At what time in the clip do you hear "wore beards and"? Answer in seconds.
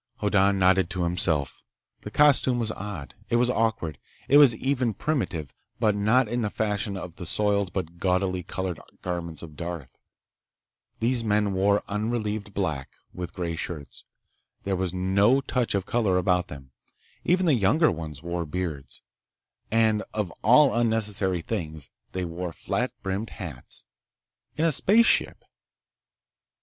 18.23-20.01